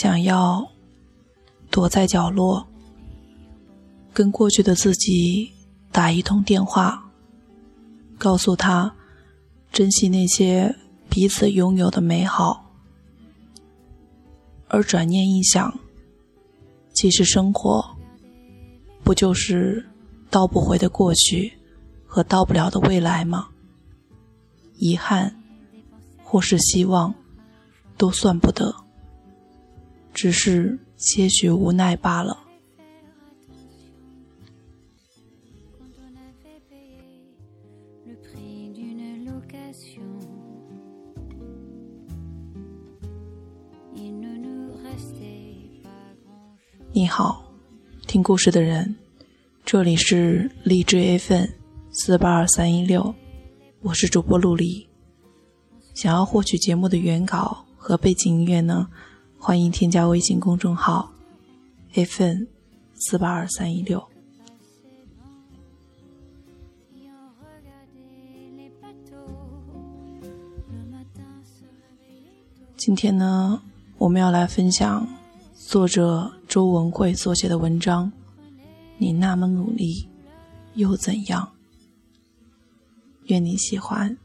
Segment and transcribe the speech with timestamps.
[0.00, 0.66] 想要
[1.70, 2.66] 躲在角落，
[4.14, 5.52] 跟过去的自己
[5.92, 7.10] 打一通电话，
[8.16, 8.90] 告诉他
[9.70, 10.74] 珍惜那些
[11.10, 12.64] 彼此拥有的美好。
[14.68, 15.78] 而转念一想，
[16.94, 17.84] 其实生活
[19.04, 19.86] 不就是
[20.30, 21.52] 倒不回的过去
[22.06, 23.48] 和到不了的未来吗？
[24.76, 25.36] 遗憾
[26.24, 27.14] 或是希望，
[27.98, 28.74] 都算不得，
[30.12, 32.36] 只是些许无奈罢了。
[46.92, 47.44] 你好，
[48.06, 48.94] 听故事的人，
[49.64, 51.48] 这里是荔枝 A 粉
[51.92, 53.14] 四八二三一六，
[53.80, 54.86] 我是主播陆离。
[55.94, 58.88] 想要获取节目的原稿和背景音乐呢，
[59.42, 61.10] 欢迎添加微信公众号
[61.94, 62.46] A 粉
[62.94, 64.06] 四八二三一六。
[72.76, 73.62] 今天呢，
[73.96, 75.08] 我们要来分享。
[75.54, 78.12] 作者周文慧所写的文章，
[78.98, 80.06] 你那么努力，
[80.74, 81.50] 又怎样？
[83.24, 84.18] 愿你喜欢。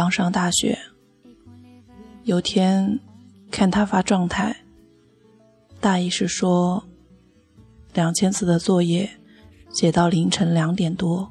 [0.00, 0.78] 刚上大学，
[2.22, 2.98] 有天
[3.50, 4.56] 看他发状态。
[5.78, 6.82] 大意是说，
[7.92, 9.10] 两千字的作业
[9.68, 11.30] 写到凌晨两点多。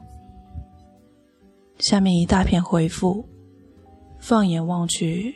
[1.79, 3.27] 下面一大片回复，
[4.19, 5.33] 放眼望去，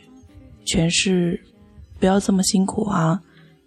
[0.64, 1.44] 全是
[1.98, 3.20] “不要这么辛苦啊，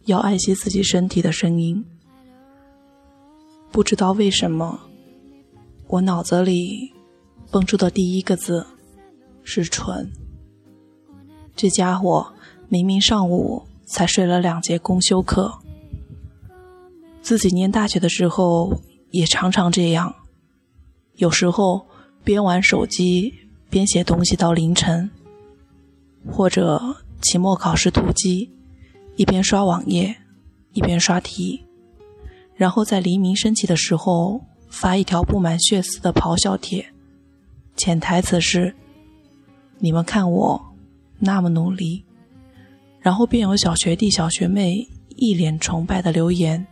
[0.05, 1.85] 要爱惜自己身体”的声音。
[3.69, 4.79] 不知道为什么，
[5.87, 6.93] 我脑子里
[7.51, 8.65] 蹦出的第一个字
[9.47, 10.11] 是“蠢”。
[11.55, 12.33] 这家伙
[12.67, 13.65] 明明上午。
[13.89, 15.59] 才睡了两节公休课。
[17.21, 18.81] 自己念大学的时候
[19.11, 20.13] 也常常这样，
[21.15, 21.87] 有时候
[22.21, 23.33] 边玩手机
[23.69, 25.09] 边写东西到凌晨，
[26.29, 28.51] 或者期末考试突击，
[29.15, 30.17] 一边刷网页
[30.73, 31.63] 一边刷题，
[32.55, 36.93] 然后在黎明升起的时候发一条布满血丝的咆哮帖，
[37.77, 38.75] 潜台词是：
[39.79, 40.75] 你们看我
[41.19, 42.03] 那么努力。
[42.99, 46.65] 然后便有小学弟、小学妹一脸崇拜的留言：“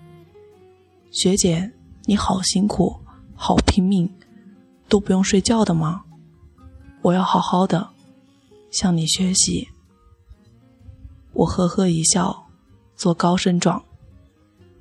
[1.12, 1.72] 学姐，
[2.06, 2.94] 你好辛苦，
[3.36, 4.12] 好拼命，
[4.90, 6.04] 都不用睡觉的吗？
[7.02, 7.88] 我要好好的
[8.72, 9.70] 向你学习。”
[11.32, 12.48] 我呵呵一笑，
[12.96, 13.84] 做高声状，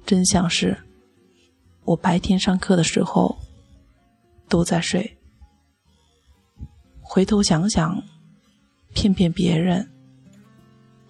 [0.07, 0.77] 真相是，
[1.85, 3.37] 我白天上课的时候
[4.49, 5.19] 都在睡。
[7.01, 8.03] 回头想想，
[8.95, 9.87] 骗骗别人。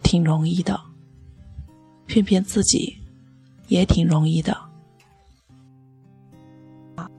[0.02, 0.80] 挺容易的，
[2.06, 2.94] 骗骗自己
[3.68, 4.54] 也挺容易的。
[6.94, 7.10] 他，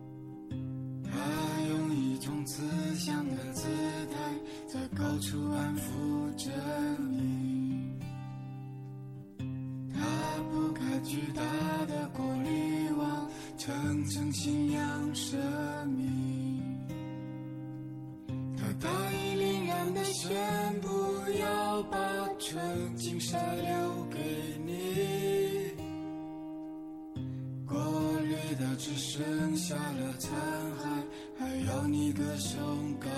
[9.92, 10.00] 他
[10.52, 11.42] 不看巨大
[11.88, 15.38] 的过滤网，层层信仰生
[15.90, 16.15] 命。
[22.48, 24.20] 纯净沙留给
[24.68, 24.74] 你，
[27.66, 27.76] 过
[28.22, 30.32] 滤的只剩下了残
[30.78, 32.64] 骸，还要你歌颂
[33.00, 33.12] 感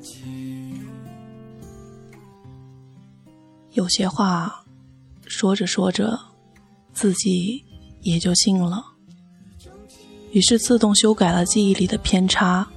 [0.00, 0.20] 激。
[3.70, 4.64] 有些话
[5.28, 6.18] 说着说着，
[6.92, 7.64] 自己
[8.00, 8.84] 也就信了，
[10.32, 12.68] 于是自动修改了记忆里的偏差，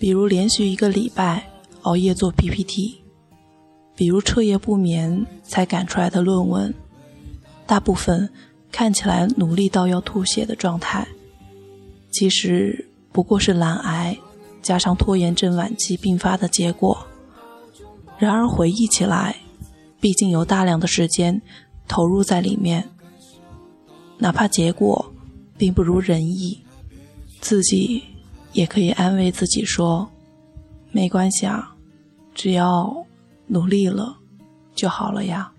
[0.00, 1.48] 比如连续一个礼拜
[1.82, 3.03] 熬夜做 PPT。
[3.96, 6.74] 比如彻夜不眠才赶出来的论文，
[7.66, 8.28] 大部分
[8.72, 11.06] 看起来努力到要吐血的状态，
[12.10, 14.18] 其实不过是懒癌
[14.60, 17.06] 加上拖延症晚期并发的结果。
[18.18, 19.36] 然而回忆起来，
[20.00, 21.40] 毕竟有大量的时间
[21.86, 22.88] 投入在里面，
[24.18, 25.12] 哪怕结果
[25.56, 26.58] 并不如人意，
[27.40, 28.02] 自己
[28.52, 30.10] 也可以安慰自己说
[30.90, 31.76] ：“没关系啊，
[32.34, 33.04] 只要……”
[33.46, 34.18] 努力了
[34.74, 35.50] 就好了呀。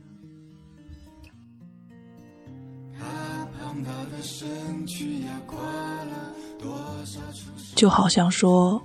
[7.76, 8.82] 就好像说，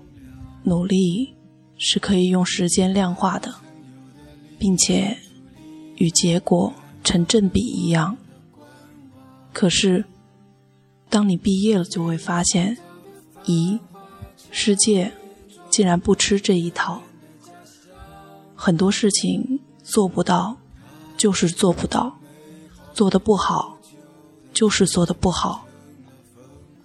[0.64, 1.35] 努力
[1.76, 3.55] 是可以用时间量化的，
[4.58, 5.17] 并且
[5.97, 6.73] 与结果
[7.05, 8.17] 成正比一样。
[9.52, 10.05] 可是，
[11.08, 12.76] 当你毕业了，就会发现，
[13.44, 13.79] 咦，
[14.50, 15.12] 世界
[15.70, 17.00] 竟然不吃这一套。
[18.62, 20.55] 很多事情做不到，
[21.17, 22.12] 就是做不到；
[22.93, 23.79] 做的不好，
[24.53, 25.67] 就是做的不好。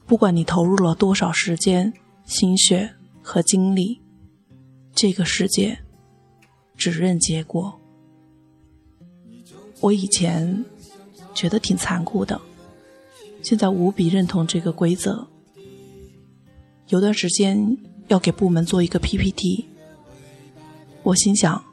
[0.06, 1.92] 不管你投入了多少时间、
[2.24, 4.00] 心血和精力，
[4.94, 5.80] 这个世界
[6.78, 7.78] 只认结果。
[9.82, 10.64] 我以前
[11.34, 12.40] 觉得挺残酷的，
[13.42, 15.28] 现在无比认同这个规则。
[16.88, 17.78] 有段时间
[18.08, 19.66] 要给部门做一个 PPT，
[21.06, 21.64] 我心想，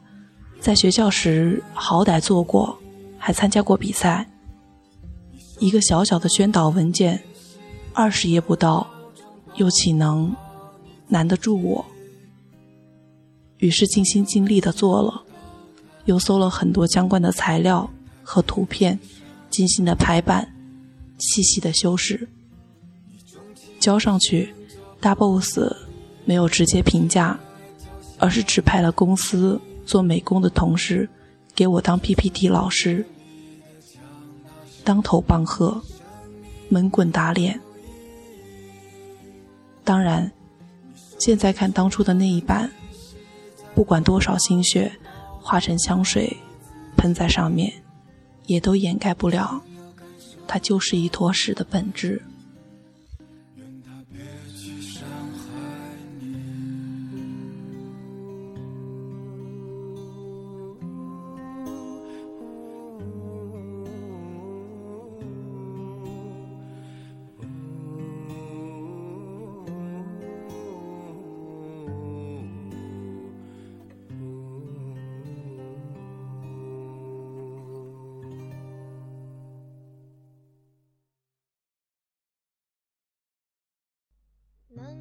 [0.59, 2.77] 在学校时好歹做过，
[3.17, 4.29] 还参加过比赛，
[5.59, 7.21] 一个小小的宣导文件，
[7.93, 8.87] 二十页不到，
[9.55, 10.35] 又岂能
[11.07, 11.83] 难得住我？
[13.57, 15.23] 于是尽心尽力的做了，
[16.05, 17.89] 又搜了很多相关的材料。
[18.25, 18.97] 和图片
[19.49, 20.55] 精心的排版，
[21.19, 22.29] 细细的修饰，
[23.81, 24.53] 交上去，
[25.01, 25.59] 大 boss
[26.23, 27.37] 没有直接评价，
[28.23, 31.09] 而是指派了公司做美工的同事
[31.53, 33.05] 给我当 PPT 老师，
[34.85, 35.81] 当头棒喝，
[36.69, 37.59] 闷棍打脸。
[39.83, 40.31] 当然，
[41.19, 42.71] 现在看当初的那一版，
[43.75, 44.89] 不管多少心血
[45.41, 46.37] 化成香水
[46.95, 47.73] 喷在上面。
[48.45, 49.61] 也都掩盖不了，
[50.47, 52.21] 它就是一坨屎的本质。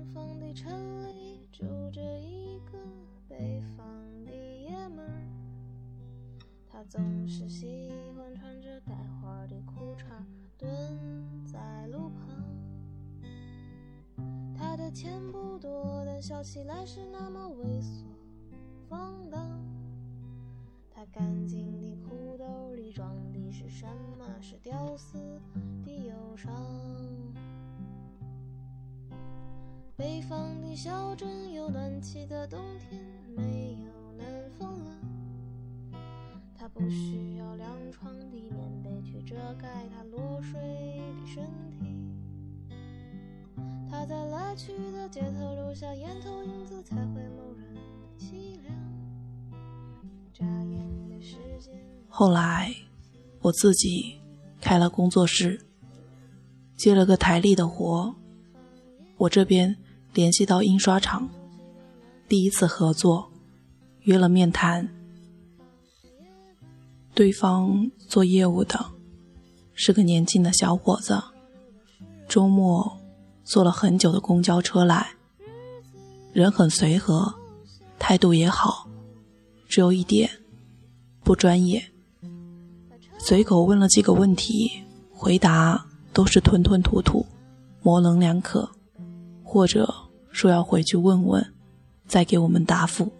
[0.02, 2.76] 南方的城里住着一个
[3.28, 3.86] 北方
[4.24, 5.22] 的爷们儿，
[6.68, 10.02] 他总是喜欢穿着带花的裤衩
[10.58, 10.68] 蹲
[11.46, 12.44] 在路旁。
[14.56, 18.02] 他的钱不多，但笑起来是那么猥琐
[18.88, 19.64] 放荡。
[20.90, 23.86] 他干净的裤兜里装的是什
[24.18, 24.26] 么？
[24.40, 25.40] 是屌丝
[25.84, 26.91] 的忧伤。
[30.28, 33.00] 方的小镇有暖气的冬天，
[33.36, 34.26] 没有南
[34.58, 34.86] 方冷。
[36.56, 38.44] 他不需要凉床的棉
[38.82, 41.86] 被去遮盖他落睡的身体。
[43.90, 47.80] 他在来去的街头留下烟头影子，才会某人的
[48.18, 48.74] 凄凉。
[50.32, 51.74] 眨眼的时间。
[52.08, 52.74] 后来，
[53.40, 54.20] 我自己
[54.60, 55.60] 开了工作室，
[56.76, 58.14] 接了个台历的活。
[59.16, 59.76] 我这边。
[60.12, 61.28] 联系到印刷厂，
[62.28, 63.30] 第一次合作，
[64.02, 64.88] 约了面谈。
[67.14, 68.84] 对方做业务的，
[69.72, 71.22] 是个年轻的小伙子。
[72.28, 72.98] 周末
[73.42, 75.14] 坐了很久的公交车来，
[76.32, 77.34] 人很随和，
[77.98, 78.86] 态度也好，
[79.68, 80.28] 只有一点
[81.22, 81.82] 不专业。
[83.18, 84.70] 随口问了几个问题，
[85.10, 87.24] 回答都是吞吞吐吐，
[87.82, 88.70] 模棱两可。
[89.52, 89.94] 或者
[90.30, 91.52] 说要回去问问，
[92.06, 93.12] 再给我们答复。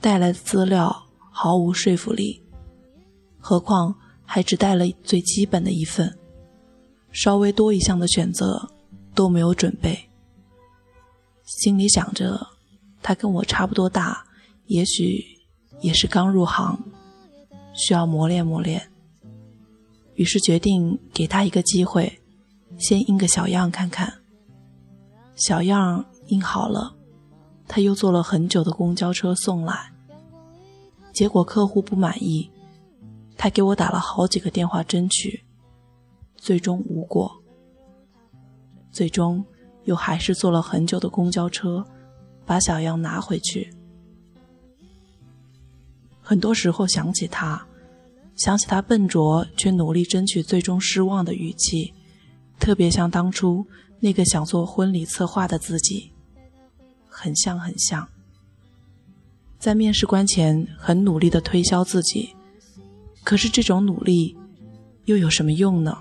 [0.00, 2.42] 带来的资料毫无说服力，
[3.38, 6.18] 何况还只带了最基本的一份，
[7.12, 8.68] 稍微多一项的选择
[9.14, 9.96] 都没有准备。
[11.44, 12.48] 心里想着，
[13.00, 14.26] 他跟我差不多大，
[14.66, 15.24] 也许
[15.82, 16.76] 也是刚入行，
[17.74, 18.90] 需要磨练磨练。
[20.16, 22.20] 于是决定给他一个机会，
[22.76, 24.21] 先印个小样看看。
[25.34, 26.94] 小样印好了，
[27.66, 29.92] 他又坐了很久的公交车送来。
[31.12, 32.50] 结果客户不满意，
[33.36, 35.44] 他给我打了好几个电话争取，
[36.36, 37.30] 最终无果。
[38.90, 39.44] 最终
[39.84, 41.84] 又还是坐了很久的公交车，
[42.44, 43.74] 把小样拿回去。
[46.20, 47.66] 很多时候想起他，
[48.36, 51.92] 想起他笨拙却努力争取，最终失望的语气，
[52.58, 53.66] 特别像当初。
[54.04, 56.10] 那个想做婚礼策划的自己，
[57.08, 58.08] 很像很像。
[59.60, 62.34] 在面试官前很努力的推销自己，
[63.22, 64.36] 可是这种努力
[65.04, 65.96] 又有什么用呢？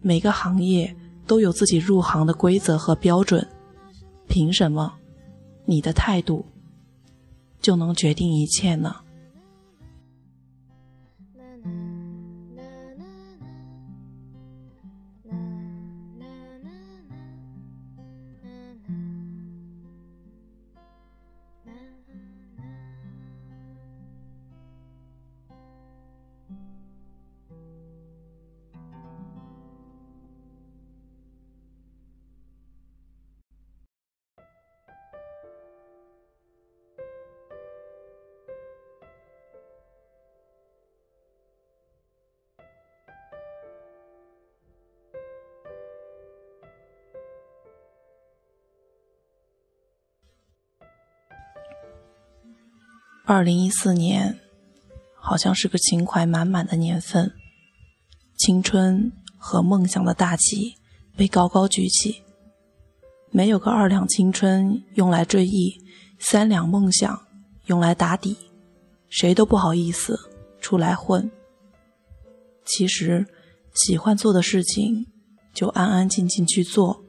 [0.00, 0.94] 每个行业
[1.26, 3.44] 都有自己入行的规则和标准，
[4.28, 4.94] 凭什么
[5.64, 6.46] 你的态度
[7.60, 8.94] 就能决定一切呢？
[53.30, 54.38] 二零一四年，
[55.20, 57.30] 好像是个情怀满满的年份，
[58.38, 60.76] 青春和梦想的大旗
[61.14, 62.22] 被高高举起。
[63.30, 65.74] 没有个二两青春用来追忆，
[66.18, 67.26] 三两梦想
[67.66, 68.34] 用来打底，
[69.10, 70.18] 谁都不好意思
[70.58, 71.30] 出来混。
[72.64, 73.26] 其实，
[73.74, 75.06] 喜欢做的事情
[75.52, 77.04] 就安安静静去做，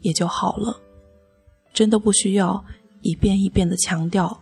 [0.00, 0.80] 也就好了。
[1.74, 2.64] 真的不需要
[3.02, 4.40] 一遍一遍的强调。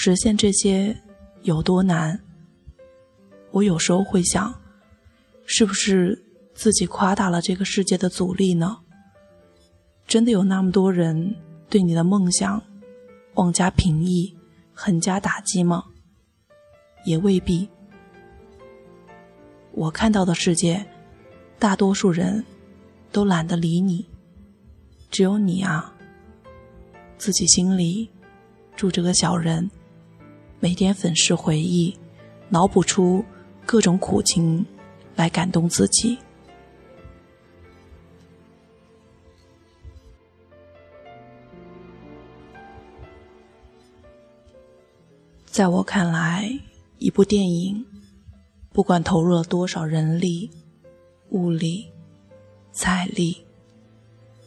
[0.00, 0.96] 实现这些
[1.42, 2.20] 有多难？
[3.50, 4.54] 我有时候会想，
[5.44, 6.24] 是不是
[6.54, 8.78] 自己夸大了这个世界的阻力呢？
[10.06, 11.34] 真的有那么多人
[11.68, 12.62] 对你的梦想
[13.34, 14.32] 妄加评议、
[14.72, 15.84] 横加打击吗？
[17.04, 17.68] 也未必。
[19.72, 20.86] 我看到的世界，
[21.58, 22.44] 大多数人
[23.10, 24.06] 都懒得理你，
[25.10, 25.92] 只有你啊，
[27.18, 28.08] 自己心里
[28.76, 29.68] 住着个小人。
[30.60, 31.96] 每天粉饰回忆，
[32.48, 33.24] 脑补出
[33.64, 34.66] 各种苦情
[35.14, 36.18] 来感动自己。
[45.44, 46.50] 在我看来，
[46.98, 47.86] 一部电影
[48.70, 50.50] 不管投入了多少人力、
[51.30, 51.88] 物力、
[52.72, 53.46] 财力，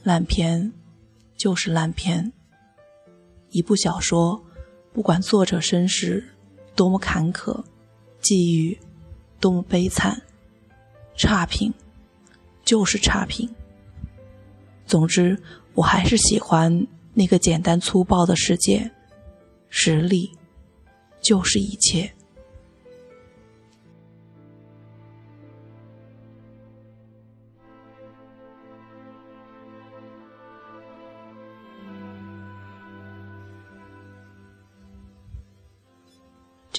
[0.04, 0.74] 烂片
[1.38, 2.34] 就是烂片。
[3.52, 4.44] 一部小说。
[4.94, 6.24] 不管作者身世
[6.76, 7.64] 多么坎坷，
[8.20, 8.78] 际遇
[9.40, 10.22] 多么悲惨，
[11.16, 11.74] 差评
[12.64, 13.50] 就是差评。
[14.86, 15.42] 总之，
[15.74, 18.92] 我还是喜欢那个简单粗暴的世界，
[19.70, 20.30] 实力
[21.22, 22.12] 就是一切。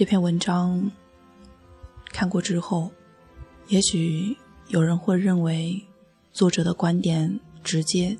[0.03, 0.91] 这篇文章
[2.07, 2.91] 看过之后，
[3.69, 5.81] 也许有人会认为
[6.33, 8.19] 作者的观点直接，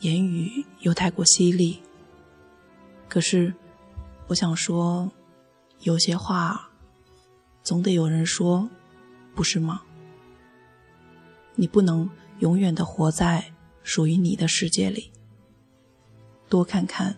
[0.00, 1.80] 言语又太过犀利。
[3.08, 3.54] 可是，
[4.26, 5.10] 我想说，
[5.80, 6.68] 有些话
[7.62, 8.68] 总得有人说，
[9.34, 9.80] 不是吗？
[11.54, 15.10] 你不能永远的活在属于你的世界里，
[16.50, 17.16] 多看看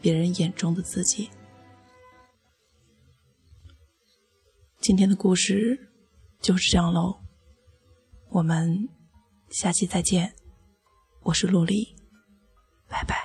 [0.00, 1.28] 别人眼中的自己。
[4.78, 5.90] 今天的故事
[6.40, 7.18] 就是这样喽，
[8.28, 8.88] 我们
[9.50, 10.32] 下期再见，
[11.22, 11.96] 我是陆离，
[12.88, 13.16] 拜拜。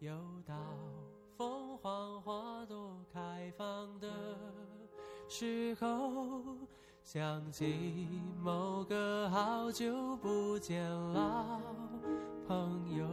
[0.00, 0.12] 又
[0.44, 0.56] 到
[1.38, 4.08] 凤凰花朵开放的
[5.28, 6.56] 时候。
[7.04, 8.06] 想起
[8.42, 10.82] 某个好久不见
[11.12, 11.60] 老
[12.46, 13.06] 朋友，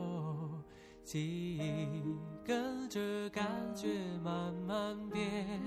[1.03, 2.15] 记忆
[2.45, 3.87] 跟着感觉
[4.23, 5.59] 慢慢变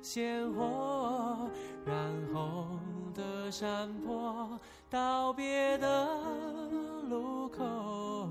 [0.00, 1.50] 鲜活，
[1.84, 1.96] 染
[2.32, 2.78] 红
[3.12, 6.08] 的山坡，道别的
[7.08, 8.30] 路口，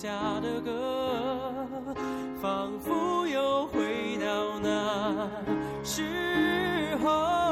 [0.00, 1.94] 你写下的歌，
[2.40, 5.28] 仿佛又回到那
[5.84, 7.49] 时候。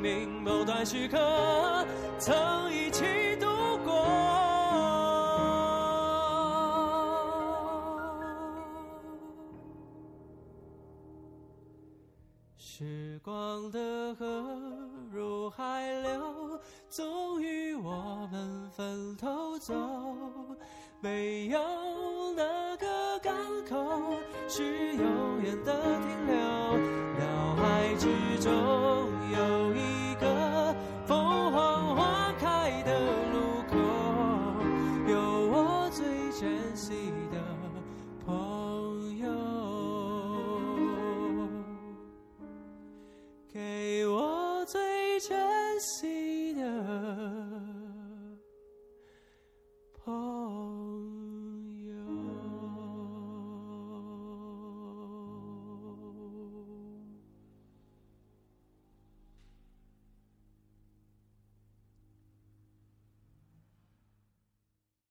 [0.00, 1.86] 命某段时刻
[2.18, 3.04] 曾一起
[3.36, 3.46] 度
[3.84, 4.04] 过。
[12.56, 14.26] 时光的河
[15.12, 16.60] 入海流，
[16.90, 19.74] 终于我们分头走。
[21.00, 21.58] 没有
[22.34, 22.42] 哪
[22.76, 23.32] 个港
[23.68, 23.76] 口
[24.48, 26.34] 是永远的停留，
[27.18, 28.08] 脑海之
[28.42, 28.50] 中